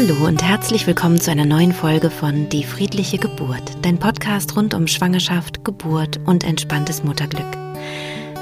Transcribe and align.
Hallo 0.00 0.26
und 0.26 0.42
herzlich 0.42 0.86
willkommen 0.86 1.20
zu 1.20 1.30
einer 1.30 1.44
neuen 1.44 1.74
Folge 1.74 2.08
von 2.08 2.48
Die 2.48 2.64
friedliche 2.64 3.18
Geburt, 3.18 3.62
dein 3.82 3.98
Podcast 3.98 4.56
rund 4.56 4.72
um 4.72 4.86
Schwangerschaft, 4.86 5.62
Geburt 5.62 6.18
und 6.24 6.42
entspanntes 6.42 7.04
Mutterglück. 7.04 7.44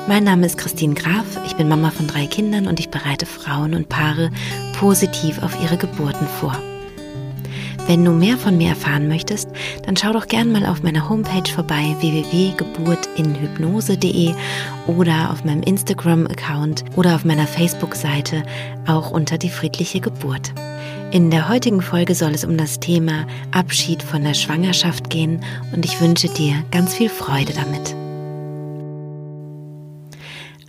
Mein 0.07 0.23
Name 0.23 0.46
ist 0.46 0.57
Christine 0.57 0.95
Graf, 0.95 1.27
ich 1.46 1.57
bin 1.57 1.68
Mama 1.68 1.91
von 1.91 2.07
drei 2.07 2.27
Kindern 2.27 2.68
und 2.68 2.79
ich 2.79 2.91
bereite 2.91 3.27
Frauen 3.27 3.75
und 3.75 3.89
Paare 3.89 4.30
positiv 4.79 5.43
auf 5.43 5.61
ihre 5.61 5.77
Geburten 5.77 6.29
vor. 6.29 6.57
Wenn 7.88 8.04
du 8.04 8.12
mehr 8.12 8.38
von 8.38 8.56
mir 8.56 8.68
erfahren 8.68 9.09
möchtest, 9.09 9.48
dann 9.84 9.96
schau 9.96 10.12
doch 10.12 10.29
gern 10.29 10.52
mal 10.52 10.64
auf 10.64 10.84
meiner 10.84 11.09
Homepage 11.09 11.50
vorbei 11.52 11.96
www.geburtinhypnose.de 11.98 14.32
oder 14.86 15.32
auf 15.32 15.43
meinem 15.43 15.64
Instagram-Account 15.64 16.84
oder 16.95 17.16
auf 17.16 17.25
meiner 17.25 17.48
Facebook-Seite 17.48 18.45
auch 18.87 19.11
unter 19.11 19.38
die 19.38 19.51
friedliche 19.51 19.98
Geburt. 19.98 20.52
In 21.11 21.30
der 21.30 21.48
heutigen 21.48 21.80
Folge 21.80 22.15
soll 22.15 22.33
es 22.33 22.45
um 22.45 22.59
das 22.59 22.80
Thema 22.80 23.27
Abschied 23.51 24.03
von 24.03 24.25
der 24.25 24.35
Schwangerschaft 24.35 25.09
gehen 25.09 25.43
und 25.73 25.87
ich 25.87 26.03
wünsche 26.03 26.29
dir 26.29 26.62
ganz 26.71 26.93
viel 26.95 27.09
Freude 27.09 27.55
damit. 27.55 27.97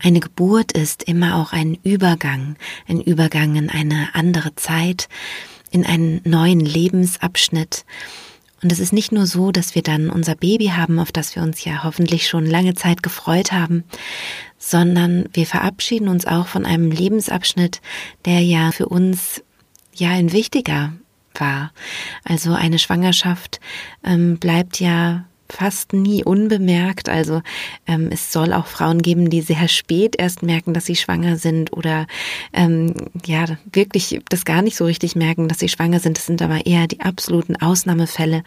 Eine 0.01 0.21
Geburt 0.21 0.71
ist 0.71 1.03
immer 1.03 1.35
auch 1.35 1.51
ein 1.51 1.77
Übergang, 1.83 2.55
ein 2.87 3.01
Übergang 3.01 3.57
in 3.57 3.69
eine 3.69 4.15
andere 4.15 4.55
Zeit, 4.55 5.09
in 5.71 5.85
einen 5.85 6.21
neuen 6.23 6.61
Lebensabschnitt. 6.61 7.83
Und 8.63 8.71
es 8.71 8.79
ist 8.79 8.93
nicht 8.93 9.11
nur 9.11 9.25
so, 9.25 9.51
dass 9.51 9.75
wir 9.75 9.81
dann 9.81 10.09
unser 10.09 10.35
Baby 10.35 10.67
haben, 10.67 10.99
auf 10.99 11.11
das 11.11 11.35
wir 11.35 11.43
uns 11.43 11.65
ja 11.65 11.83
hoffentlich 11.83 12.29
schon 12.29 12.45
lange 12.45 12.75
Zeit 12.75 13.03
gefreut 13.03 13.51
haben, 13.51 13.83
sondern 14.57 15.25
wir 15.33 15.45
verabschieden 15.45 16.07
uns 16.07 16.25
auch 16.25 16.47
von 16.47 16.65
einem 16.65 16.91
Lebensabschnitt, 16.91 17.81
der 18.23 18.39
ja 18.39 18.71
für 18.71 18.87
uns 18.87 19.43
ja 19.99 20.09
ein 20.09 20.31
wichtiger 20.31 20.93
war. 21.35 21.71
Also 22.23 22.53
eine 22.53 22.79
Schwangerschaft 22.79 23.59
ähm, 24.03 24.37
bleibt 24.37 24.79
ja 24.79 25.25
fast 25.51 25.93
nie 25.93 26.23
unbemerkt. 26.23 27.09
Also 27.09 27.41
ähm, 27.87 28.09
es 28.11 28.31
soll 28.31 28.53
auch 28.53 28.67
Frauen 28.67 29.01
geben, 29.01 29.29
die 29.29 29.41
sehr 29.41 29.67
spät 29.67 30.15
erst 30.17 30.43
merken, 30.43 30.73
dass 30.73 30.85
sie 30.85 30.95
schwanger 30.95 31.37
sind 31.37 31.73
oder 31.73 32.07
ähm, 32.53 32.93
ja 33.25 33.45
wirklich 33.71 34.21
das 34.29 34.45
gar 34.45 34.61
nicht 34.61 34.77
so 34.77 34.85
richtig 34.85 35.15
merken, 35.15 35.47
dass 35.47 35.59
sie 35.59 35.69
schwanger 35.69 35.99
sind. 35.99 36.17
Das 36.17 36.27
sind 36.27 36.41
aber 36.41 36.65
eher 36.65 36.87
die 36.87 37.01
absoluten 37.01 37.55
Ausnahmefälle. 37.55 38.43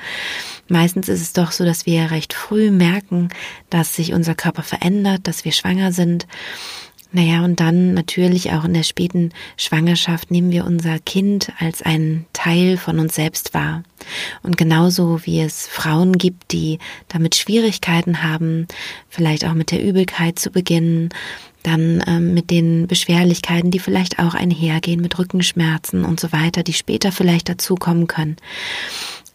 Meistens 0.69 1.09
ist 1.09 1.23
es 1.23 1.33
doch 1.33 1.53
so, 1.53 1.65
dass 1.65 1.87
wir 1.87 2.11
recht 2.11 2.33
früh 2.33 2.71
merken, 2.71 3.29
dass 3.69 3.97
sich 3.97 4.13
unser 4.13 4.35
Körper 4.35 4.63
verändert, 4.63 5.27
dass 5.27 5.45
wir 5.45 5.53
schwanger 5.53 5.93
sind. 5.93 6.27
Naja, 7.15 7.45
und 7.45 7.61
dann 7.61 7.93
natürlich 7.93 8.53
auch 8.53 8.65
in 8.65 8.73
der 8.73 8.85
späten 8.85 9.33
Schwangerschaft 9.59 10.31
nehmen 10.31 10.51
wir 10.51 10.65
unser 10.65 10.99
Kind 10.99 11.53
als 11.59 11.83
einen 11.83 12.25
Teil 12.33 12.79
von 12.79 12.99
uns 12.99 13.15
selbst 13.15 13.53
wahr. 13.53 13.83
Und 14.43 14.57
genauso 14.57 15.21
wie 15.25 15.41
es 15.41 15.67
Frauen 15.67 16.17
gibt, 16.17 16.53
die 16.53 16.79
damit 17.09 17.35
Schwierigkeiten 17.35 18.23
haben, 18.23 18.67
vielleicht 19.11 19.45
auch 19.45 19.53
mit 19.53 19.71
der 19.71 19.85
Übelkeit 19.85 20.39
zu 20.39 20.51
beginnen, 20.51 21.11
dann 21.63 22.03
ähm, 22.07 22.33
mit 22.33 22.51
den 22.51 22.87
Beschwerlichkeiten, 22.87 23.71
die 23.71 23.79
vielleicht 23.79 24.19
auch 24.19 24.35
einhergehen, 24.35 25.01
mit 25.01 25.19
Rückenschmerzen 25.19 26.05
und 26.05 26.19
so 26.19 26.33
weiter, 26.33 26.63
die 26.63 26.73
später 26.73 27.13
vielleicht 27.13 27.49
dazukommen 27.49 28.07
können. 28.07 28.37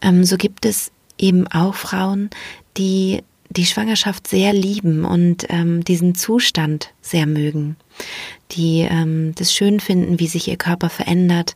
Ähm, 0.02 0.24
so 0.24 0.36
gibt 0.36 0.66
es 0.66 0.90
eben 1.16 1.46
auch 1.46 1.74
Frauen, 1.74 2.30
die 2.76 3.22
die 3.50 3.66
Schwangerschaft 3.66 4.26
sehr 4.26 4.52
lieben 4.52 5.04
und 5.04 5.46
ähm, 5.48 5.84
diesen 5.84 6.14
Zustand 6.14 6.92
sehr 7.00 7.26
mögen, 7.26 7.76
die 8.52 8.86
ähm, 8.88 9.34
das 9.36 9.52
schön 9.54 9.80
finden, 9.80 10.20
wie 10.20 10.26
sich 10.26 10.48
ihr 10.48 10.56
Körper 10.56 10.90
verändert, 10.90 11.54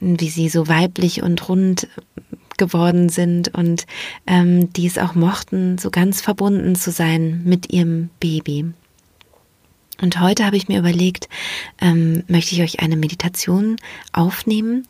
wie 0.00 0.28
sie 0.28 0.48
so 0.48 0.68
weiblich 0.68 1.22
und 1.22 1.48
rund 1.48 1.88
geworden 2.58 3.08
sind 3.08 3.54
und 3.54 3.86
ähm, 4.26 4.72
die 4.72 4.86
es 4.86 4.98
auch 4.98 5.14
mochten, 5.14 5.78
so 5.78 5.90
ganz 5.90 6.20
verbunden 6.20 6.74
zu 6.74 6.90
sein 6.90 7.42
mit 7.44 7.72
ihrem 7.72 8.10
Baby. 8.20 8.66
Und 10.00 10.20
heute 10.20 10.44
habe 10.44 10.56
ich 10.56 10.68
mir 10.68 10.78
überlegt, 10.78 11.28
ähm, 11.80 12.22
möchte 12.28 12.54
ich 12.54 12.62
euch 12.62 12.80
eine 12.80 12.96
Meditation 12.96 13.76
aufnehmen, 14.12 14.86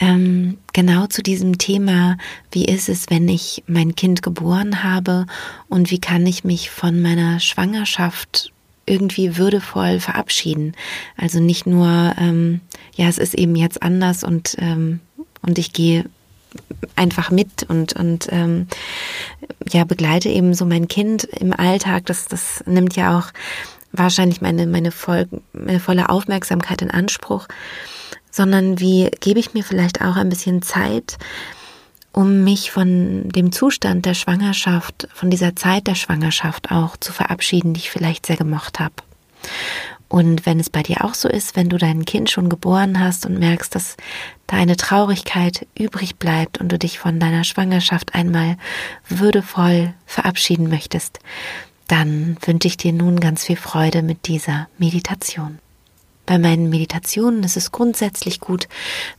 ähm, 0.00 0.58
genau 0.72 1.06
zu 1.06 1.22
diesem 1.22 1.58
Thema, 1.58 2.16
wie 2.50 2.64
ist 2.64 2.88
es, 2.88 3.10
wenn 3.10 3.28
ich 3.28 3.62
mein 3.66 3.94
Kind 3.94 4.22
geboren 4.22 4.82
habe 4.82 5.26
und 5.68 5.90
wie 5.90 6.00
kann 6.00 6.26
ich 6.26 6.42
mich 6.42 6.70
von 6.70 7.00
meiner 7.00 7.38
Schwangerschaft 7.38 8.52
irgendwie 8.86 9.36
würdevoll 9.36 10.00
verabschieden. 10.00 10.74
Also 11.16 11.38
nicht 11.38 11.66
nur, 11.66 12.14
ähm, 12.18 12.60
ja, 12.96 13.08
es 13.08 13.18
ist 13.18 13.34
eben 13.34 13.54
jetzt 13.54 13.82
anders 13.82 14.24
und, 14.24 14.56
ähm, 14.58 15.00
und 15.42 15.58
ich 15.58 15.72
gehe 15.72 16.06
einfach 16.96 17.30
mit 17.30 17.62
und, 17.68 17.92
und 17.92 18.26
ähm, 18.30 18.66
ja, 19.70 19.84
begleite 19.84 20.28
eben 20.28 20.54
so 20.54 20.64
mein 20.64 20.88
Kind 20.88 21.24
im 21.24 21.52
Alltag. 21.52 22.06
Das, 22.06 22.26
das 22.26 22.64
nimmt 22.66 22.96
ja 22.96 23.18
auch 23.18 23.28
wahrscheinlich 23.92 24.40
meine, 24.40 24.66
meine, 24.66 24.90
voll, 24.90 25.28
meine 25.52 25.78
volle 25.78 26.08
Aufmerksamkeit 26.08 26.82
in 26.82 26.90
Anspruch 26.90 27.46
sondern 28.30 28.80
wie 28.80 29.10
gebe 29.20 29.40
ich 29.40 29.54
mir 29.54 29.64
vielleicht 29.64 30.00
auch 30.00 30.16
ein 30.16 30.28
bisschen 30.28 30.62
Zeit, 30.62 31.18
um 32.12 32.42
mich 32.42 32.70
von 32.70 33.28
dem 33.28 33.52
Zustand 33.52 34.04
der 34.06 34.14
Schwangerschaft, 34.14 35.08
von 35.14 35.30
dieser 35.30 35.54
Zeit 35.54 35.86
der 35.86 35.94
Schwangerschaft 35.94 36.70
auch 36.70 36.96
zu 36.96 37.12
verabschieden, 37.12 37.74
die 37.74 37.80
ich 37.80 37.90
vielleicht 37.90 38.26
sehr 38.26 38.36
gemocht 38.36 38.80
habe. 38.80 38.94
Und 40.08 40.44
wenn 40.44 40.58
es 40.58 40.70
bei 40.70 40.82
dir 40.82 41.04
auch 41.04 41.14
so 41.14 41.28
ist, 41.28 41.54
wenn 41.54 41.68
du 41.68 41.78
dein 41.78 42.04
Kind 42.04 42.30
schon 42.30 42.48
geboren 42.48 42.98
hast 42.98 43.26
und 43.26 43.38
merkst, 43.38 43.72
dass 43.72 43.96
da 44.48 44.56
eine 44.56 44.76
Traurigkeit 44.76 45.68
übrig 45.78 46.16
bleibt 46.16 46.58
und 46.58 46.72
du 46.72 46.80
dich 46.80 46.98
von 46.98 47.20
deiner 47.20 47.44
Schwangerschaft 47.44 48.12
einmal 48.12 48.56
würdevoll 49.08 49.94
verabschieden 50.06 50.68
möchtest, 50.68 51.20
dann 51.86 52.36
wünsche 52.44 52.66
ich 52.66 52.76
dir 52.76 52.92
nun 52.92 53.20
ganz 53.20 53.44
viel 53.44 53.56
Freude 53.56 54.02
mit 54.02 54.26
dieser 54.26 54.68
Meditation. 54.78 55.60
Bei 56.30 56.38
meinen 56.38 56.70
Meditationen 56.70 57.42
ist 57.42 57.56
es 57.56 57.72
grundsätzlich 57.72 58.38
gut, 58.38 58.68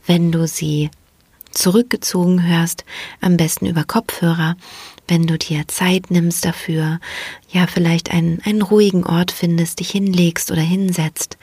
wenn 0.06 0.32
du 0.32 0.46
sie 0.46 0.88
zurückgezogen 1.50 2.46
hörst, 2.46 2.86
am 3.20 3.36
besten 3.36 3.66
über 3.66 3.84
Kopfhörer, 3.84 4.56
wenn 5.08 5.26
du 5.26 5.36
dir 5.36 5.68
Zeit 5.68 6.10
nimmst 6.10 6.42
dafür, 6.46 7.00
ja 7.50 7.66
vielleicht 7.66 8.10
einen, 8.12 8.40
einen 8.46 8.62
ruhigen 8.62 9.04
Ort 9.04 9.30
findest, 9.30 9.80
dich 9.80 9.90
hinlegst 9.90 10.50
oder 10.50 10.62
hinsetzt. 10.62 11.36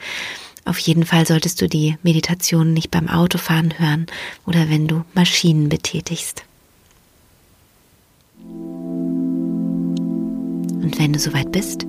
Auf 0.64 0.80
jeden 0.80 1.06
Fall 1.06 1.24
solltest 1.24 1.62
du 1.62 1.68
die 1.68 1.96
Meditation 2.02 2.72
nicht 2.72 2.90
beim 2.90 3.08
Autofahren 3.08 3.78
hören 3.78 4.06
oder 4.46 4.70
wenn 4.70 4.88
du 4.88 5.04
Maschinen 5.14 5.68
betätigst. 5.68 6.42
Und 10.82 10.98
wenn 10.98 11.12
du 11.12 11.20
soweit 11.20 11.52
bist, 11.52 11.86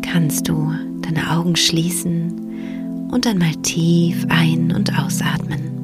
kannst 0.00 0.48
du 0.48 0.72
deine 1.02 1.30
Augen 1.30 1.56
schließen 1.56 2.45
und 3.10 3.26
einmal 3.26 3.54
tief 3.62 4.26
ein- 4.28 4.72
und 4.72 4.98
ausatmen. 4.98 5.76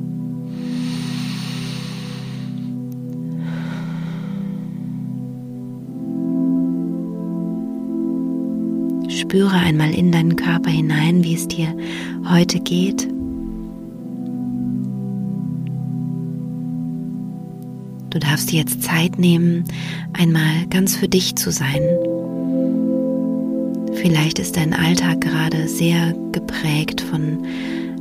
Spüre 9.09 9.53
einmal 9.53 9.94
in 9.94 10.12
deinen 10.12 10.37
Körper 10.37 10.71
hinein, 10.71 11.25
wie 11.25 11.34
es 11.34 11.49
dir 11.49 11.75
heute 12.28 12.61
geht. 12.61 13.09
Du 18.11 18.19
darfst 18.19 18.53
dir 18.53 18.61
jetzt 18.61 18.82
Zeit 18.82 19.19
nehmen, 19.19 19.65
einmal 20.12 20.66
ganz 20.69 20.97
für 20.97 21.09
dich 21.09 21.34
zu 21.37 21.50
sein. 21.50 21.81
Vielleicht 23.94 24.38
ist 24.38 24.56
dein 24.56 24.75
Alltag 24.75 25.23
gerade 25.23 25.67
sehr 25.69 26.12
geprägt 26.32 26.42
von 27.00 27.44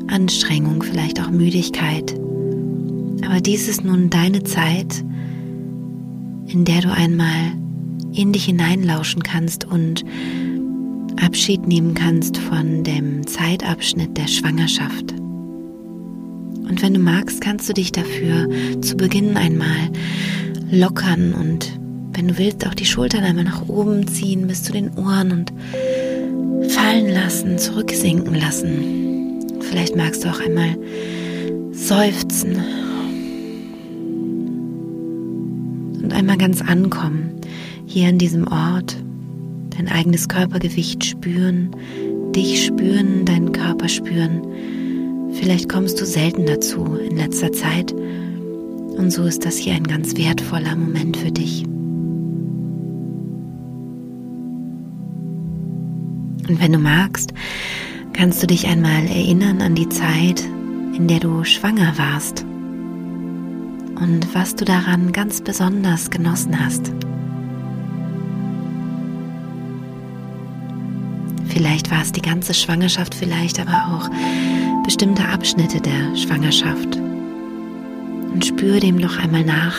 Anstrengung, 0.07 0.83
vielleicht 0.83 1.19
auch 1.19 1.31
Müdigkeit. 1.31 2.13
Aber 3.25 3.41
dies 3.41 3.67
ist 3.67 3.83
nun 3.83 4.09
deine 4.09 4.43
Zeit, 4.43 5.03
in 6.47 6.65
der 6.65 6.81
du 6.81 6.91
einmal 6.91 7.53
in 8.13 8.33
dich 8.33 8.45
hineinlauschen 8.45 9.23
kannst 9.23 9.65
und 9.65 10.03
Abschied 11.21 11.67
nehmen 11.67 11.93
kannst 11.93 12.37
von 12.37 12.83
dem 12.83 13.25
Zeitabschnitt 13.25 14.17
der 14.17 14.27
Schwangerschaft. 14.27 15.11
Und 15.11 16.81
wenn 16.81 16.93
du 16.93 16.99
magst, 16.99 17.41
kannst 17.41 17.67
du 17.67 17.73
dich 17.73 17.91
dafür 17.91 18.47
zu 18.81 18.95
Beginn 18.95 19.37
einmal 19.37 19.89
lockern 20.71 21.33
und 21.33 21.79
wenn 22.13 22.27
du 22.27 22.37
willst, 22.37 22.67
auch 22.67 22.73
die 22.75 22.85
Schultern 22.85 23.23
einmal 23.23 23.45
nach 23.45 23.67
oben 23.67 24.07
ziehen 24.07 24.45
bis 24.47 24.63
zu 24.63 24.71
den 24.71 24.91
Ohren 24.97 25.31
und 25.31 25.53
fallen 26.71 27.09
lassen, 27.09 27.57
zurücksinken 27.57 28.35
lassen. 28.35 29.39
Vielleicht 29.61 29.95
magst 29.95 30.23
du 30.23 30.29
auch 30.29 30.39
einmal 30.39 30.77
seufzen 31.71 32.57
und 36.03 36.13
einmal 36.13 36.37
ganz 36.37 36.61
ankommen, 36.61 37.31
hier 37.85 38.09
an 38.09 38.17
diesem 38.17 38.47
Ort, 38.47 38.97
dein 39.77 39.87
eigenes 39.87 40.27
Körpergewicht 40.27 41.03
spüren, 41.05 41.71
dich 42.35 42.65
spüren, 42.65 43.25
deinen 43.25 43.51
Körper 43.51 43.87
spüren, 43.87 44.41
Vielleicht 45.33 45.69
kommst 45.69 45.99
du 45.99 46.05
selten 46.05 46.45
dazu 46.45 46.95
in 46.95 47.17
letzter 47.17 47.51
Zeit 47.51 47.93
und 47.93 49.11
so 49.11 49.23
ist 49.23 49.45
das 49.45 49.57
hier 49.57 49.73
ein 49.73 49.85
ganz 49.85 50.15
wertvoller 50.17 50.75
Moment 50.75 51.17
für 51.17 51.31
dich. 51.31 51.65
Und 56.47 56.59
wenn 56.59 56.73
du 56.73 56.79
magst, 56.79 57.33
kannst 58.13 58.41
du 58.41 58.47
dich 58.47 58.67
einmal 58.67 59.05
erinnern 59.05 59.61
an 59.61 59.75
die 59.75 59.89
Zeit, 59.89 60.43
in 60.95 61.07
der 61.07 61.19
du 61.19 61.43
schwanger 61.43 61.97
warst 61.97 62.45
und 64.01 64.27
was 64.33 64.55
du 64.55 64.65
daran 64.65 65.11
ganz 65.11 65.41
besonders 65.41 66.09
genossen 66.09 66.59
hast. 66.59 66.91
Vielleicht 71.47 71.91
war 71.91 72.01
es 72.01 72.11
die 72.11 72.21
ganze 72.21 72.53
Schwangerschaft, 72.53 73.13
vielleicht 73.13 73.59
aber 73.59 73.93
auch 73.93 74.09
bestimmte 74.83 75.27
Abschnitte 75.27 75.79
der 75.79 76.15
Schwangerschaft. 76.15 76.97
Und 78.33 78.45
spür 78.45 78.79
dem 78.79 78.95
noch 78.95 79.19
einmal 79.19 79.43
nach, 79.43 79.75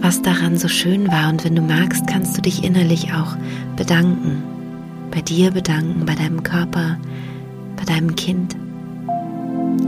was 0.00 0.22
daran 0.22 0.56
so 0.56 0.68
schön 0.68 1.08
war. 1.08 1.28
Und 1.28 1.44
wenn 1.44 1.56
du 1.56 1.62
magst, 1.62 2.06
kannst 2.06 2.36
du 2.36 2.42
dich 2.42 2.64
innerlich 2.64 3.12
auch 3.12 3.36
bedanken. 3.76 4.55
Bei 5.16 5.22
dir 5.22 5.50
bedanken, 5.50 6.04
bei 6.04 6.14
deinem 6.14 6.42
Körper, 6.42 6.98
bei 7.74 7.84
deinem 7.86 8.14
Kind. 8.16 8.54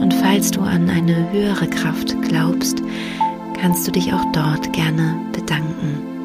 Und 0.01 0.15
falls 0.23 0.51
du 0.51 0.63
an 0.63 0.89
eine 0.89 1.31
höhere 1.31 1.69
Kraft 1.69 2.17
glaubst, 2.23 2.83
kannst 3.61 3.87
du 3.87 3.93
dich 3.93 4.11
auch 4.11 4.25
dort 4.33 4.73
gerne 4.73 5.21
bedanken. 5.35 6.18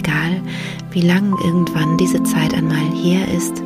Egal, 0.00 0.40
wie 0.90 1.02
lang 1.02 1.32
irgendwann 1.44 1.96
diese 1.98 2.22
Zeit 2.22 2.54
einmal 2.54 2.90
her 2.94 3.26
ist, 3.36 3.62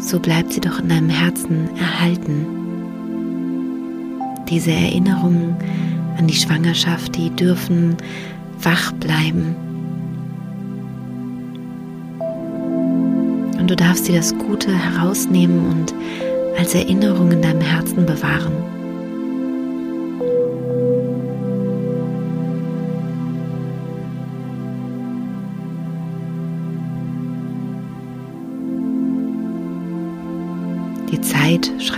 so 0.00 0.18
bleibt 0.18 0.52
sie 0.52 0.60
doch 0.60 0.80
in 0.80 0.88
deinem 0.88 1.10
Herzen 1.10 1.68
erhalten. 1.76 2.46
Diese 4.48 4.70
Erinnerungen 4.70 5.56
an 6.16 6.26
die 6.26 6.34
Schwangerschaft, 6.34 7.16
die 7.16 7.30
dürfen 7.30 7.96
wach 8.62 8.92
bleiben. 8.92 9.54
Und 13.58 13.68
du 13.68 13.76
darfst 13.76 14.08
dir 14.08 14.16
das 14.16 14.36
Gute 14.38 14.72
herausnehmen 14.72 15.66
und 15.66 15.94
als 16.58 16.74
Erinnerung 16.74 17.30
in 17.30 17.42
deinem 17.42 17.60
Herzen 17.60 18.06
bewahren. 18.06 18.77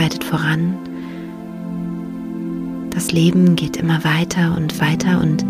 Schreitet 0.00 0.24
voran. 0.24 0.74
Das 2.88 3.12
Leben 3.12 3.54
geht 3.54 3.76
immer 3.76 4.02
weiter 4.02 4.56
und 4.56 4.80
weiter 4.80 5.20
und 5.20 5.44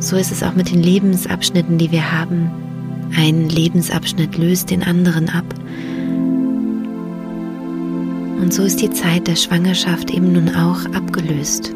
so 0.00 0.16
ist 0.16 0.32
es 0.32 0.42
auch 0.42 0.56
mit 0.56 0.72
den 0.72 0.82
Lebensabschnitten, 0.82 1.78
die 1.78 1.92
wir 1.92 2.10
haben. 2.10 2.50
Ein 3.16 3.48
Lebensabschnitt 3.48 4.36
löst 4.36 4.70
den 4.70 4.82
anderen 4.82 5.28
ab. 5.28 5.44
Und 8.40 8.52
so 8.52 8.64
ist 8.64 8.80
die 8.80 8.90
Zeit 8.90 9.28
der 9.28 9.36
Schwangerschaft 9.36 10.10
eben 10.10 10.32
nun 10.32 10.48
auch 10.48 10.86
abgelöst. 10.92 11.72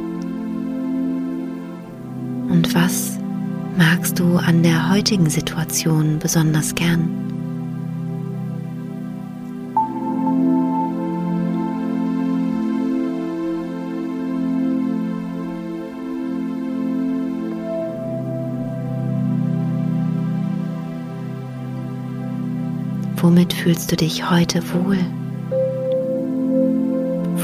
Und 2.49 2.75
was 2.75 3.19
magst 3.77 4.19
du 4.19 4.39
an 4.39 4.65
der 4.65 4.91
heutigen 4.91 5.31
Situation 5.31 6.19
besonders 6.19 6.75
gern? 6.75 7.34
Womit 23.35 23.53
fühlst 23.53 23.91
du 23.91 23.97
dich 23.97 24.31
heute 24.31 24.63
wohl? 24.73 24.97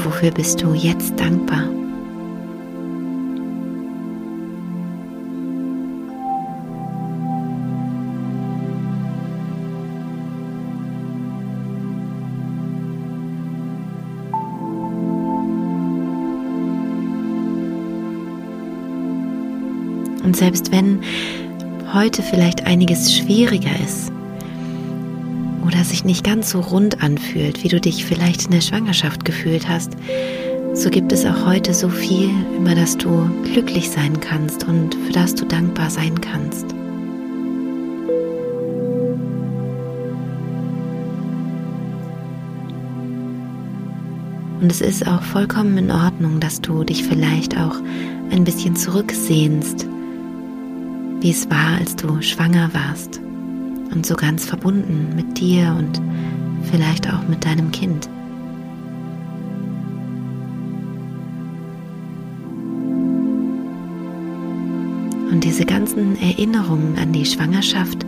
Wofür 0.05 0.31
bist 0.31 0.61
du 0.61 0.73
jetzt 0.73 1.19
dankbar? 1.19 1.67
Und 20.23 20.37
selbst 20.37 20.71
wenn 20.71 21.01
heute 21.93 22.23
vielleicht 22.23 22.65
einiges 22.65 23.13
schwieriger 23.13 23.77
ist, 23.83 24.09
oder 25.65 25.83
sich 25.83 26.03
nicht 26.03 26.23
ganz 26.23 26.49
so 26.51 26.59
rund 26.59 27.01
anfühlt, 27.03 27.63
wie 27.63 27.67
du 27.67 27.79
dich 27.79 28.05
vielleicht 28.05 28.45
in 28.45 28.51
der 28.51 28.61
Schwangerschaft 28.61 29.25
gefühlt 29.25 29.67
hast, 29.67 29.91
so 30.73 30.89
gibt 30.89 31.11
es 31.11 31.25
auch 31.25 31.45
heute 31.45 31.73
so 31.73 31.89
viel, 31.89 32.29
über 32.57 32.75
das 32.75 32.97
du 32.97 33.29
glücklich 33.43 33.89
sein 33.89 34.19
kannst 34.19 34.67
und 34.67 34.95
für 34.95 35.11
das 35.11 35.35
du 35.35 35.45
dankbar 35.45 35.89
sein 35.89 36.19
kannst. 36.21 36.65
Und 44.61 44.71
es 44.71 44.79
ist 44.79 45.07
auch 45.07 45.23
vollkommen 45.23 45.77
in 45.77 45.91
Ordnung, 45.91 46.39
dass 46.39 46.61
du 46.61 46.83
dich 46.83 47.03
vielleicht 47.03 47.57
auch 47.57 47.75
ein 48.29 48.43
bisschen 48.43 48.75
zurücksehnst, 48.75 49.87
wie 51.19 51.31
es 51.31 51.49
war, 51.49 51.79
als 51.79 51.95
du 51.95 52.21
schwanger 52.21 52.69
warst 52.73 53.21
und 53.93 54.05
so 54.05 54.15
ganz 54.15 54.45
verbunden 54.45 55.13
mit 55.15 55.39
dir 55.39 55.75
und 55.77 56.01
vielleicht 56.63 57.11
auch 57.11 57.27
mit 57.27 57.45
deinem 57.45 57.71
Kind. 57.71 58.09
Und 65.31 65.43
diese 65.43 65.65
ganzen 65.65 66.21
Erinnerungen 66.21 66.97
an 66.97 67.13
die 67.13 67.25
Schwangerschaft 67.25 68.05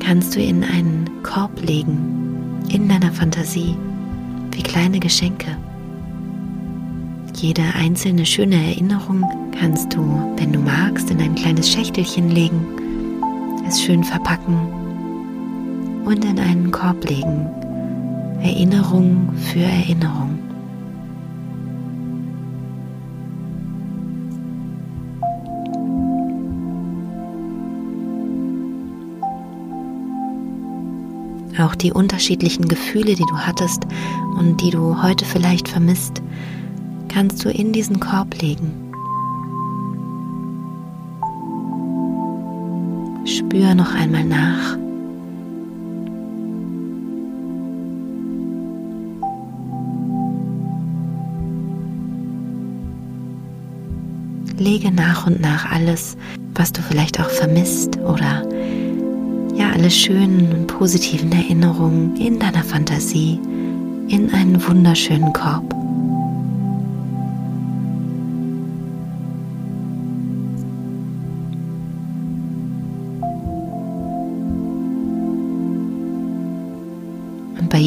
kannst 0.00 0.36
du 0.36 0.40
in 0.40 0.64
einen 0.64 1.22
Korb 1.22 1.62
legen, 1.62 2.62
in 2.68 2.88
deiner 2.88 3.12
Fantasie, 3.12 3.76
wie 4.52 4.62
kleine 4.62 5.00
Geschenke. 5.00 5.56
Jede 7.36 7.62
einzelne 7.74 8.26
schöne 8.26 8.56
Erinnerung 8.56 9.24
kannst 9.58 9.94
du, 9.94 10.00
wenn 10.36 10.52
du 10.52 10.58
magst, 10.58 11.10
in 11.10 11.20
ein 11.20 11.34
kleines 11.34 11.70
Schächtelchen 11.70 12.30
legen 12.30 12.79
es 13.70 13.80
schön 13.80 14.02
verpacken 14.02 14.56
und 16.04 16.24
in 16.24 16.40
einen 16.40 16.72
Korb 16.72 17.08
legen. 17.08 17.46
Erinnerung 18.42 19.32
für 19.36 19.60
Erinnerung. 19.60 20.38
Auch 31.60 31.76
die 31.76 31.92
unterschiedlichen 31.92 32.66
Gefühle, 32.66 33.14
die 33.14 33.26
du 33.28 33.36
hattest 33.38 33.84
und 34.36 34.60
die 34.62 34.70
du 34.70 35.00
heute 35.00 35.24
vielleicht 35.24 35.68
vermisst, 35.68 36.22
kannst 37.08 37.44
du 37.44 37.50
in 37.50 37.72
diesen 37.72 38.00
Korb 38.00 38.40
legen. 38.42 38.89
Spür 43.50 43.74
noch 43.74 43.92
einmal 43.96 44.22
nach. 44.22 44.76
Lege 54.56 54.92
nach 54.92 55.26
und 55.26 55.40
nach 55.40 55.68
alles, 55.72 56.16
was 56.54 56.70
du 56.70 56.80
vielleicht 56.80 57.18
auch 57.18 57.28
vermisst 57.28 57.98
oder 57.98 58.48
ja, 59.56 59.72
alle 59.72 59.90
schönen 59.90 60.52
und 60.52 60.68
positiven 60.68 61.32
Erinnerungen 61.32 62.14
in 62.14 62.38
deiner 62.38 62.62
Fantasie 62.62 63.40
in 64.06 64.32
einen 64.32 64.64
wunderschönen 64.64 65.32
Korb. 65.32 65.79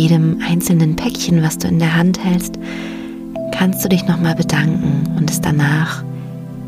Jedem 0.04 0.42
einzelnen 0.46 0.98
Päckchen, 0.98 1.42
was 1.42 1.58
du 1.58 1.70
in 1.70 1.80
der 1.80 1.96
Hand 1.96 2.22
hältst, 2.22 2.60
kannst 3.54 3.86
du 3.86 3.88
dich 3.88 4.06
nochmal 4.06 4.36
bedanken 4.36 5.16
und 5.18 5.32
es 5.32 5.40
danach 5.40 6.04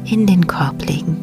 in 0.06 0.26
den 0.26 0.48
Korb 0.48 0.86
legen. 0.86 1.18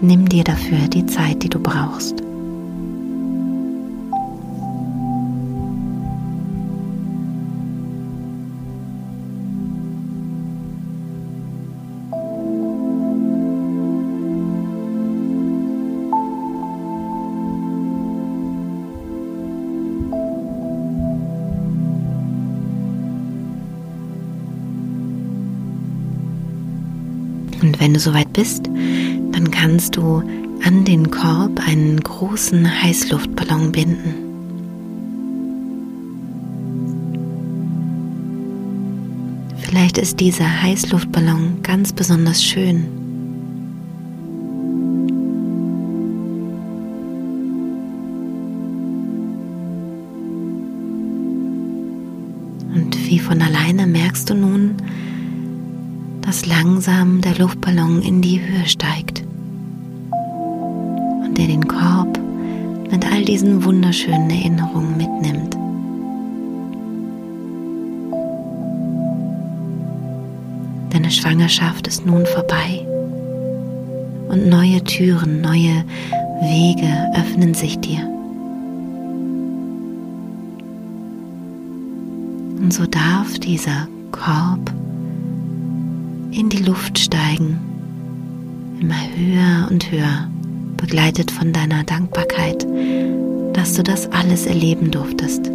Nimm 0.00 0.26
dir 0.30 0.44
dafür 0.44 0.88
die 0.88 1.04
Zeit, 1.04 1.42
die 1.42 1.50
du 1.50 1.60
brauchst. 1.60 2.22
Soweit 28.00 28.32
bist, 28.32 28.66
dann 28.66 29.50
kannst 29.50 29.96
du 29.96 30.22
an 30.64 30.84
den 30.84 31.10
Korb 31.10 31.60
einen 31.66 32.00
großen 32.00 32.82
Heißluftballon 32.82 33.72
binden. 33.72 34.14
Vielleicht 39.58 39.98
ist 39.98 40.18
dieser 40.18 40.62
Heißluftballon 40.62 41.62
ganz 41.62 41.92
besonders 41.92 42.42
schön. 42.42 42.86
Und 52.74 52.98
wie 53.06 53.18
von 53.18 53.40
alleine 53.40 53.86
merkst 53.86 54.28
du 54.28 54.34
nun, 54.34 54.76
dass 56.30 56.46
langsam 56.46 57.20
der 57.20 57.36
Luftballon 57.38 58.02
in 58.02 58.22
die 58.22 58.40
Höhe 58.40 58.64
steigt 58.64 59.24
und 61.24 61.36
der 61.36 61.48
den 61.48 61.66
Korb 61.66 62.20
mit 62.88 63.04
all 63.04 63.24
diesen 63.24 63.64
wunderschönen 63.64 64.30
Erinnerungen 64.30 64.96
mitnimmt. 64.96 65.56
Deine 70.92 71.10
Schwangerschaft 71.10 71.88
ist 71.88 72.06
nun 72.06 72.24
vorbei 72.26 72.86
und 74.28 74.48
neue 74.48 74.84
Türen, 74.84 75.40
neue 75.40 75.84
Wege 76.42 77.10
öffnen 77.16 77.54
sich 77.54 77.76
dir. 77.80 78.08
Und 82.60 82.72
so 82.72 82.86
darf 82.86 83.36
dieser 83.40 83.88
Korb 84.12 84.72
in 86.32 86.48
die 86.48 86.62
Luft 86.62 86.98
steigen, 86.98 87.58
immer 88.80 89.00
höher 89.16 89.68
und 89.70 89.90
höher, 89.90 90.28
begleitet 90.76 91.30
von 91.30 91.52
deiner 91.52 91.84
Dankbarkeit, 91.84 92.66
dass 93.52 93.74
du 93.74 93.82
das 93.82 94.10
alles 94.12 94.46
erleben 94.46 94.90
durftest. 94.90 95.50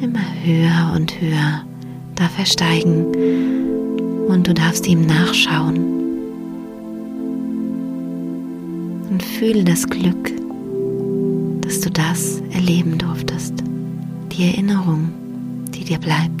Immer 0.00 0.26
höher 0.44 0.92
und 0.94 1.20
höher 1.20 1.64
darf 2.14 2.38
er 2.38 2.46
steigen 2.46 3.06
und 4.28 4.46
du 4.46 4.54
darfst 4.54 4.86
ihm 4.86 5.06
nachschauen 5.06 5.78
und 9.10 9.22
fühle 9.22 9.64
das 9.64 9.88
Glück, 9.88 10.37
dass 11.68 11.80
du 11.80 11.90
das 11.90 12.40
erleben 12.50 12.96
durftest. 12.96 13.52
Die 14.32 14.44
Erinnerung, 14.44 15.12
die 15.68 15.84
dir 15.84 15.98
bleibt. 15.98 16.37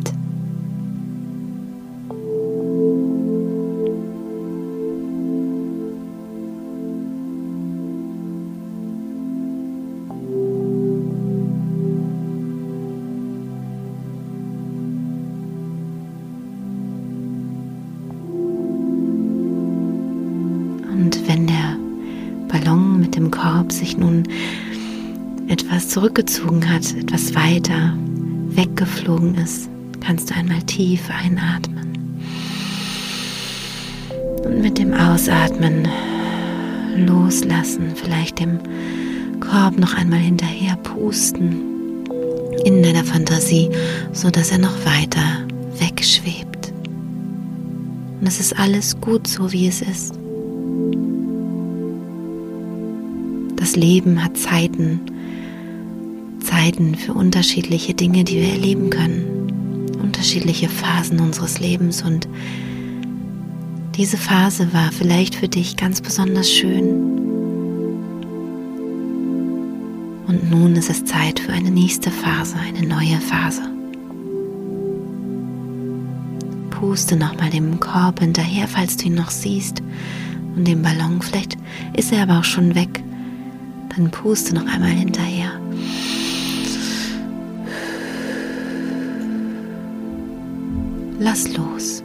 Zurückgezogen 25.88 26.68
hat, 26.68 26.94
etwas 26.94 27.34
weiter 27.34 27.96
weggeflogen 28.50 29.34
ist, 29.36 29.68
kannst 30.00 30.30
du 30.30 30.34
einmal 30.34 30.62
tief 30.62 31.08
einatmen. 31.10 31.94
Und 34.44 34.60
mit 34.60 34.78
dem 34.78 34.92
Ausatmen 34.92 35.88
loslassen, 36.96 37.92
vielleicht 37.94 38.38
dem 38.38 38.58
Korb 39.40 39.78
noch 39.78 39.94
einmal 39.94 40.18
hinterher 40.18 40.76
pusten 40.76 42.04
in 42.64 42.82
deiner 42.82 43.04
Fantasie, 43.04 43.70
so 44.12 44.30
dass 44.30 44.50
er 44.50 44.58
noch 44.58 44.84
weiter 44.84 45.46
wegschwebt. 45.78 46.72
Und 48.20 48.26
es 48.26 48.40
ist 48.40 48.58
alles 48.58 49.00
gut 49.00 49.26
so, 49.26 49.52
wie 49.52 49.68
es 49.68 49.80
ist. 49.80 50.18
Das 53.56 53.76
Leben 53.76 54.22
hat 54.22 54.36
Zeiten, 54.36 55.00
Zeiten 56.58 56.96
für 56.96 57.14
unterschiedliche 57.14 57.94
Dinge, 57.94 58.24
die 58.24 58.40
wir 58.40 58.48
erleben 58.48 58.90
können, 58.90 59.92
unterschiedliche 60.02 60.68
Phasen 60.68 61.20
unseres 61.20 61.60
Lebens 61.60 62.02
und 62.02 62.28
diese 63.94 64.16
Phase 64.16 64.72
war 64.72 64.90
vielleicht 64.90 65.36
für 65.36 65.46
dich 65.46 65.76
ganz 65.76 66.00
besonders 66.00 66.50
schön. 66.50 66.88
Und 70.26 70.50
nun 70.50 70.74
ist 70.74 70.90
es 70.90 71.04
Zeit 71.04 71.38
für 71.38 71.52
eine 71.52 71.70
nächste 71.70 72.10
Phase, 72.10 72.56
eine 72.56 72.84
neue 72.84 73.20
Phase. 73.20 73.62
Puste 76.70 77.14
nochmal 77.14 77.50
dem 77.50 77.78
Korb 77.78 78.18
hinterher, 78.18 78.66
falls 78.66 78.96
du 78.96 79.06
ihn 79.06 79.14
noch 79.14 79.30
siehst, 79.30 79.80
und 80.56 80.66
dem 80.66 80.82
Ballon. 80.82 81.22
Vielleicht 81.22 81.56
ist 81.96 82.12
er 82.12 82.22
aber 82.24 82.40
auch 82.40 82.44
schon 82.44 82.74
weg. 82.74 83.00
Dann 83.94 84.10
puste 84.10 84.56
noch 84.56 84.66
einmal 84.66 84.90
hinterher. 84.90 85.57
Lass 91.20 91.48
los. 91.56 92.04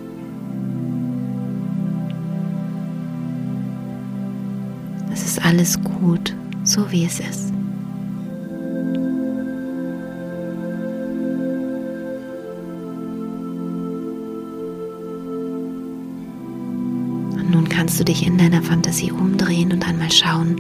Es 5.11 5.23
ist 5.23 5.45
alles 5.45 5.79
gut, 5.83 6.35
so 6.63 6.91
wie 6.91 7.05
es 7.05 7.19
ist. 7.19 7.53
Und 17.35 17.51
nun 17.51 17.69
kannst 17.69 17.99
du 17.99 18.03
dich 18.03 18.25
in 18.25 18.39
deiner 18.39 18.63
Fantasie 18.63 19.11
umdrehen 19.11 19.71
und 19.71 19.87
einmal 19.87 20.11
schauen, 20.11 20.59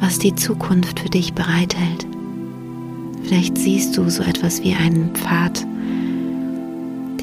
was 0.00 0.18
die 0.18 0.34
Zukunft 0.34 1.00
für 1.00 1.08
dich 1.08 1.32
bereithält. 1.32 2.06
Vielleicht 3.22 3.56
siehst 3.56 3.96
du 3.96 4.10
so 4.10 4.22
etwas 4.22 4.62
wie 4.62 4.74
einen 4.74 5.14
Pfad 5.14 5.66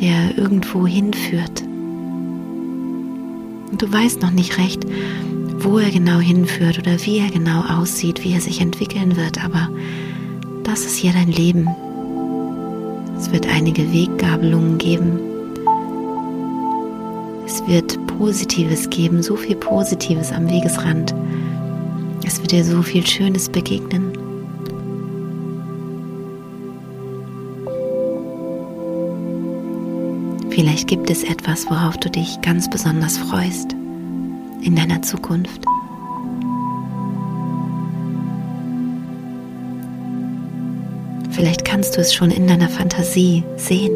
der 0.01 0.37
irgendwo 0.37 0.85
hinführt. 0.87 1.61
Und 3.71 3.81
du 3.81 3.91
weißt 3.91 4.21
noch 4.21 4.31
nicht 4.31 4.57
recht, 4.57 4.85
wo 5.59 5.79
er 5.79 5.89
genau 5.89 6.19
hinführt 6.19 6.79
oder 6.79 6.97
wie 7.05 7.19
er 7.19 7.29
genau 7.29 7.61
aussieht, 7.61 8.23
wie 8.23 8.33
er 8.33 8.41
sich 8.41 8.61
entwickeln 8.61 9.15
wird, 9.15 9.43
aber 9.43 9.69
das 10.63 10.85
ist 10.85 11.01
ja 11.03 11.11
dein 11.11 11.31
Leben. 11.31 11.67
Es 13.17 13.31
wird 13.31 13.47
einige 13.47 13.91
Weggabelungen 13.93 14.77
geben. 14.77 15.19
Es 17.45 17.65
wird 17.67 17.97
Positives 18.07 18.89
geben, 18.89 19.23
so 19.23 19.35
viel 19.35 19.55
Positives 19.55 20.31
am 20.31 20.49
Wegesrand. 20.49 21.13
Es 22.25 22.39
wird 22.39 22.51
dir 22.51 22.63
so 22.63 22.81
viel 22.81 23.05
Schönes 23.05 23.49
begegnen. 23.49 24.14
Vielleicht 30.55 30.88
gibt 30.88 31.09
es 31.09 31.24
etwas, 31.24 31.69
worauf 31.69 31.97
du 31.97 32.09
dich 32.09 32.39
ganz 32.39 32.69
besonders 32.69 33.17
freust 33.17 33.74
in 34.62 34.74
deiner 34.74 35.01
Zukunft. 35.01 35.65
Vielleicht 41.31 41.65
kannst 41.65 41.97
du 41.97 42.00
es 42.00 42.13
schon 42.13 42.31
in 42.31 42.47
deiner 42.47 42.69
Fantasie 42.69 43.43
sehen. 43.57 43.91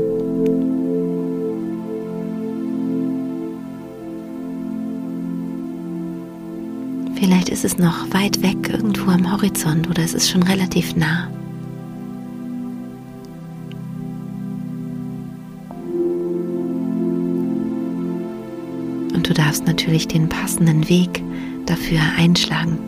Vielleicht 7.15 7.47
ist 7.47 7.63
es 7.63 7.77
noch 7.77 8.11
weit 8.11 8.41
weg 8.41 8.67
irgendwo 8.67 9.11
am 9.11 9.31
Horizont 9.31 9.89
oder 9.89 10.03
es 10.03 10.13
ist 10.13 10.29
schon 10.29 10.43
relativ 10.43 10.93
nah. 10.97 11.29
Du 19.29 19.35
darfst 19.35 19.67
natürlich 19.67 20.07
den 20.07 20.27
passenden 20.27 20.89
Weg 20.89 21.23
dafür 21.67 21.99
einschlagen. 22.17 22.79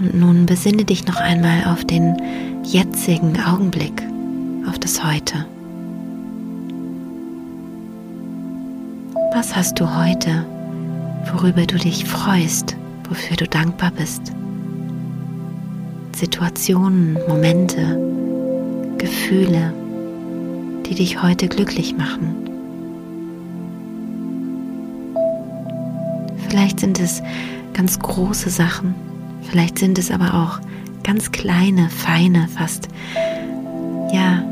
Und 0.00 0.14
nun 0.18 0.46
besinne 0.46 0.84
dich 0.84 1.06
noch 1.06 1.20
einmal 1.20 1.72
auf 1.72 1.84
den 1.84 2.16
jetzigen 2.64 3.40
Augenblick, 3.40 4.02
auf 4.68 4.76
das 4.80 5.04
Heute. 5.04 5.46
Was 9.32 9.54
hast 9.54 9.78
du 9.78 9.96
heute, 9.96 10.44
worüber 11.32 11.64
du 11.64 11.78
dich 11.78 12.04
freust, 12.04 12.76
wofür 13.08 13.36
du 13.36 13.46
dankbar 13.46 13.92
bist? 13.96 14.32
Situationen, 16.16 17.18
Momente, 17.28 18.13
Gefühle, 19.04 19.74
die 20.86 20.94
dich 20.94 21.22
heute 21.22 21.46
glücklich 21.46 21.94
machen. 21.94 22.34
Vielleicht 26.48 26.80
sind 26.80 26.98
es 26.98 27.22
ganz 27.74 27.98
große 27.98 28.48
Sachen, 28.48 28.94
vielleicht 29.42 29.78
sind 29.78 29.98
es 29.98 30.10
aber 30.10 30.32
auch 30.32 30.58
ganz 31.02 31.32
kleine, 31.32 31.90
feine, 31.90 32.48
fast 32.48 32.88
ja 34.10 34.42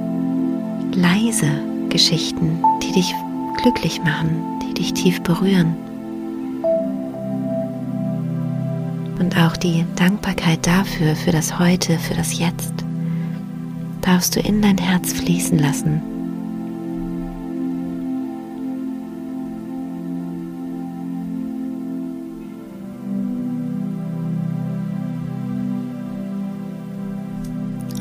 leise 0.92 1.48
Geschichten, 1.88 2.62
die 2.82 2.92
dich 2.92 3.14
glücklich 3.62 4.02
machen, 4.02 4.36
die 4.68 4.74
dich 4.74 4.92
tief 4.92 5.22
berühren. 5.22 5.74
Und 9.18 9.34
auch 9.38 9.56
die 9.56 9.86
Dankbarkeit 9.96 10.66
dafür, 10.66 11.16
für 11.16 11.32
das 11.32 11.58
Heute, 11.58 11.98
für 11.98 12.12
das 12.12 12.38
Jetzt, 12.38 12.84
darfst 14.02 14.36
du 14.36 14.40
in 14.40 14.60
dein 14.60 14.78
Herz 14.78 15.12
fließen 15.12 15.58
lassen. 15.58 16.02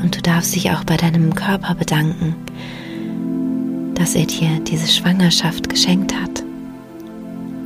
Und 0.02 0.16
du 0.16 0.20
darfst 0.20 0.54
dich 0.54 0.70
auch 0.70 0.84
bei 0.84 0.96
deinem 0.96 1.34
Körper 1.34 1.74
bedanken, 1.74 2.34
dass 3.94 4.16
er 4.16 4.26
dir 4.26 4.58
diese 4.66 4.88
Schwangerschaft 4.88 5.68
geschenkt 5.68 6.12
hat 6.14 6.42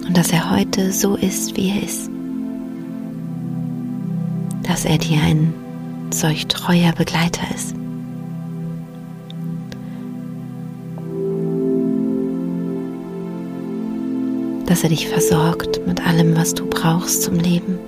und 0.06 0.16
dass 0.16 0.30
er 0.30 0.50
heute 0.50 0.92
so 0.92 1.16
ist, 1.16 1.56
wie 1.56 1.70
er 1.70 1.82
ist. 1.82 2.10
Dass 4.62 4.84
er 4.84 4.98
dir 4.98 5.20
ein 5.22 5.54
solch 6.10 6.46
treuer 6.46 6.92
Begleiter 6.92 7.42
ist. 7.54 7.74
Dass 14.66 14.82
er 14.82 14.88
dich 14.88 15.08
versorgt 15.08 15.86
mit 15.86 16.06
allem, 16.06 16.36
was 16.36 16.54
du 16.54 16.66
brauchst 16.66 17.22
zum 17.22 17.36
Leben. 17.36 17.78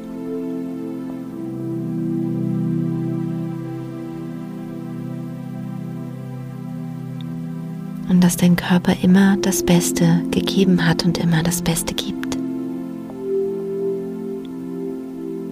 und 8.09 8.25
dass 8.25 8.37
dein 8.37 8.57
Körper 8.57 8.97
immer 9.03 9.37
das 9.37 9.63
Beste 9.63 10.23
gegeben 10.31 10.87
hat 10.87 11.05
und 11.05 11.19
immer 11.19 11.43
das 11.43 11.63
Beste 11.63 11.95
gibt. 11.95 12.37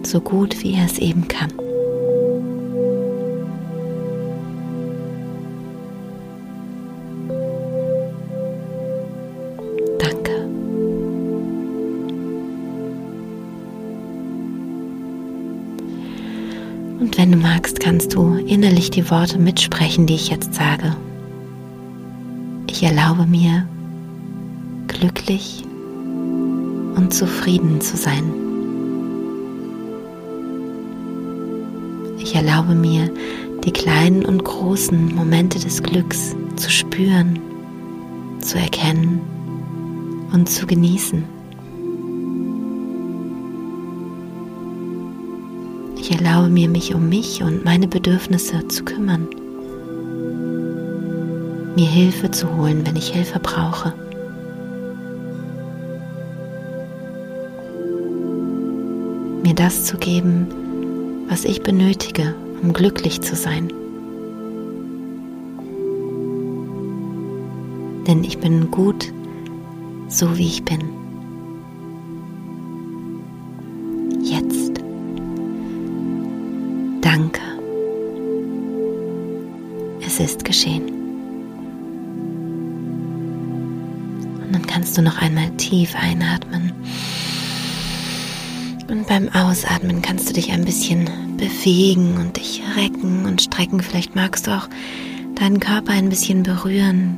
So 0.05 0.19
gut 0.19 0.63
wie 0.63 0.73
er 0.73 0.85
es 0.85 0.97
eben 0.97 1.27
kann. 1.27 1.66
Und 17.07 17.17
wenn 17.17 17.31
du 17.31 17.37
magst, 17.37 17.79
kannst 17.79 18.15
du 18.15 18.35
innerlich 18.35 18.91
die 18.91 19.09
Worte 19.09 19.39
mitsprechen, 19.39 20.07
die 20.07 20.15
ich 20.15 20.27
jetzt 20.27 20.53
sage. 20.53 20.93
Ich 22.69 22.83
erlaube 22.83 23.25
mir, 23.25 23.65
glücklich 24.87 25.63
und 26.97 27.13
zufrieden 27.13 27.79
zu 27.79 27.95
sein. 27.95 28.25
Ich 32.19 32.35
erlaube 32.35 32.75
mir, 32.75 33.09
die 33.63 33.71
kleinen 33.71 34.25
und 34.25 34.43
großen 34.43 35.15
Momente 35.15 35.59
des 35.59 35.81
Glücks 35.81 36.35
zu 36.57 36.69
spüren, 36.69 37.39
zu 38.41 38.57
erkennen 38.59 39.21
und 40.33 40.49
zu 40.49 40.67
genießen. 40.67 41.36
Ich 45.99 46.11
erlaube 46.11 46.49
mir, 46.49 46.69
mich 46.69 46.93
um 46.93 47.09
mich 47.09 47.43
und 47.43 47.65
meine 47.65 47.87
Bedürfnisse 47.87 48.67
zu 48.67 48.83
kümmern 48.85 49.27
mir 51.77 51.87
Hilfe 51.87 52.31
zu 52.31 52.57
holen, 52.57 52.83
wenn 52.87 52.95
ich 52.95 53.09
Hilfe 53.09 53.39
brauche. 53.39 53.93
Mir 59.43 59.53
das 59.53 59.85
zu 59.85 59.95
geben, 59.97 60.47
was 61.29 61.45
ich 61.45 61.61
benötige, 61.61 62.33
um 62.63 62.73
glücklich 62.73 63.21
zu 63.21 63.35
sein. 63.35 63.71
Denn 68.07 68.23
ich 68.23 68.39
bin 68.39 68.71
gut, 68.71 69.13
so 70.07 70.35
wie 70.35 70.47
ich 70.47 70.65
bin. 70.65 70.96
Ist 80.27 80.45
geschehen. 80.45 80.97
kannst 84.77 84.95
du 84.95 85.01
noch 85.01 85.19
einmal 85.19 85.49
tief 85.57 85.95
einatmen. 85.95 86.71
Und 88.87 89.07
beim 89.07 89.27
Ausatmen 89.29 90.03
kannst 90.03 90.29
du 90.29 90.33
dich 90.33 90.51
ein 90.51 90.65
bisschen 90.65 91.09
bewegen 91.35 92.17
und 92.17 92.37
dich 92.37 92.61
recken 92.75 93.25
und 93.25 93.41
strecken. 93.41 93.81
Vielleicht 93.81 94.15
magst 94.15 94.45
du 94.45 94.51
auch 94.51 94.69
deinen 95.33 95.59
Körper 95.59 95.93
ein 95.93 96.09
bisschen 96.09 96.43
berühren. 96.43 97.17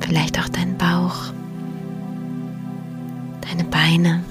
Vielleicht 0.00 0.40
auch 0.40 0.48
deinen 0.48 0.76
Bauch, 0.76 1.32
deine 3.48 3.62
Beine. 3.62 4.24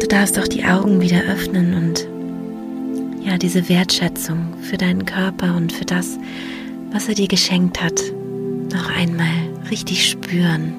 Du 0.00 0.06
darfst 0.08 0.36
auch 0.36 0.48
die 0.48 0.64
Augen 0.64 1.00
wieder 1.00 1.22
öffnen 1.22 1.74
und 1.74 2.09
ja, 3.30 3.38
diese 3.38 3.68
Wertschätzung 3.68 4.54
für 4.60 4.76
deinen 4.76 5.06
Körper 5.06 5.56
und 5.56 5.72
für 5.72 5.84
das, 5.84 6.18
was 6.90 7.08
er 7.08 7.14
dir 7.14 7.28
geschenkt 7.28 7.80
hat, 7.80 8.02
noch 8.72 8.90
einmal 8.90 9.28
richtig 9.70 10.08
spüren. 10.08 10.74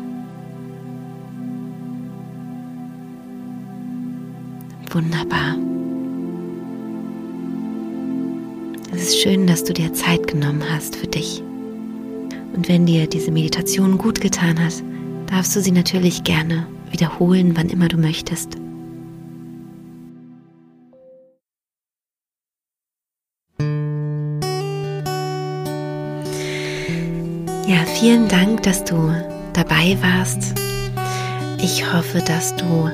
Wunderbar. 4.89 5.55
Es 8.93 9.03
ist 9.03 9.21
schön, 9.21 9.47
dass 9.47 9.63
du 9.63 9.71
dir 9.71 9.93
Zeit 9.93 10.27
genommen 10.27 10.63
hast 10.69 10.97
für 10.97 11.07
dich. 11.07 11.41
Und 12.53 12.67
wenn 12.67 12.85
dir 12.85 13.07
diese 13.07 13.31
Meditation 13.31 13.97
gut 13.97 14.19
getan 14.19 14.59
hat, 14.59 14.73
darfst 15.27 15.55
du 15.55 15.61
sie 15.61 15.71
natürlich 15.71 16.25
gerne 16.25 16.67
wiederholen, 16.91 17.53
wann 17.55 17.69
immer 17.69 17.87
du 17.87 17.97
möchtest. 17.97 18.60
Vielen 28.01 28.27
Dank, 28.27 28.63
dass 28.63 28.83
du 28.83 29.13
dabei 29.53 29.95
warst. 30.01 30.55
Ich 31.59 31.93
hoffe, 31.93 32.17
dass 32.25 32.55
du 32.55 32.89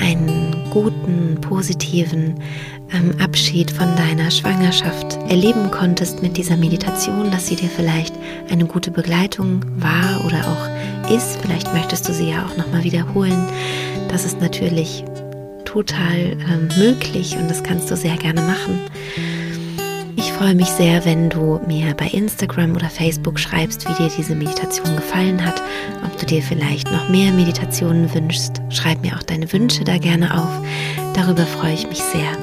einen 0.00 0.68
guten, 0.70 1.40
positiven 1.40 2.34
ähm, 2.92 3.14
Abschied 3.20 3.70
von 3.70 3.94
deiner 3.94 4.28
Schwangerschaft 4.28 5.18
erleben 5.28 5.70
konntest 5.70 6.20
mit 6.20 6.36
dieser 6.36 6.56
Meditation, 6.56 7.30
dass 7.30 7.46
sie 7.46 7.54
dir 7.54 7.68
vielleicht 7.68 8.16
eine 8.50 8.64
gute 8.64 8.90
Begleitung 8.90 9.64
war 9.76 10.24
oder 10.26 10.40
auch 10.48 11.14
ist. 11.14 11.38
Vielleicht 11.42 11.72
möchtest 11.72 12.08
du 12.08 12.12
sie 12.12 12.30
ja 12.30 12.44
auch 12.44 12.56
nochmal 12.56 12.82
wiederholen. 12.82 13.46
Das 14.08 14.24
ist 14.24 14.40
natürlich 14.40 15.04
total 15.64 16.36
ähm, 16.50 16.68
möglich 16.76 17.36
und 17.36 17.48
das 17.48 17.62
kannst 17.62 17.88
du 17.88 17.96
sehr 17.96 18.16
gerne 18.16 18.40
machen. 18.40 18.80
Ich 20.20 20.34
freue 20.34 20.54
mich 20.54 20.68
sehr, 20.68 21.06
wenn 21.06 21.30
du 21.30 21.62
mir 21.66 21.94
bei 21.94 22.06
Instagram 22.08 22.76
oder 22.76 22.90
Facebook 22.90 23.40
schreibst, 23.40 23.88
wie 23.88 23.94
dir 23.94 24.10
diese 24.14 24.34
Meditation 24.34 24.94
gefallen 24.94 25.42
hat, 25.42 25.62
ob 26.04 26.14
du 26.18 26.26
dir 26.26 26.42
vielleicht 26.42 26.92
noch 26.92 27.08
mehr 27.08 27.32
Meditationen 27.32 28.12
wünschst. 28.12 28.60
Schreib 28.68 29.00
mir 29.00 29.16
auch 29.16 29.22
deine 29.22 29.50
Wünsche 29.50 29.82
da 29.82 29.96
gerne 29.96 30.38
auf. 30.38 30.60
Darüber 31.14 31.46
freue 31.46 31.72
ich 31.72 31.88
mich 31.88 32.02
sehr. 32.02 32.36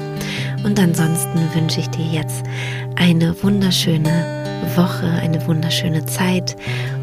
Und 0.64 0.80
ansonsten 0.80 1.38
wünsche 1.54 1.78
ich 1.78 1.88
dir 1.90 2.04
jetzt 2.04 2.42
eine 2.96 3.40
wunderschöne 3.44 4.74
Woche, 4.74 5.06
eine 5.06 5.46
wunderschöne 5.46 6.04
Zeit 6.04 6.56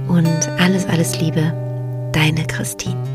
und 0.10 0.50
alles, 0.60 0.86
alles 0.88 1.22
Liebe, 1.22 1.54
deine 2.12 2.46
Christine. 2.48 3.15